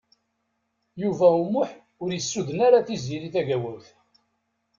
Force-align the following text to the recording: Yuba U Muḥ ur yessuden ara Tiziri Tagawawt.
Yuba 1.01 1.27
U 1.41 1.43
Muḥ 1.53 1.69
ur 2.01 2.09
yessuden 2.13 2.59
ara 2.67 2.85
Tiziri 2.87 3.29
Tagawawt. 3.33 3.87